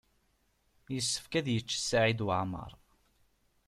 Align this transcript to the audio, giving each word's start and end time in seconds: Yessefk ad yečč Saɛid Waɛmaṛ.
Yessefk 0.93 1.33
ad 1.39 1.47
yečč 1.51 1.71
Saɛid 1.79 2.19
Waɛmaṛ. 2.25 2.71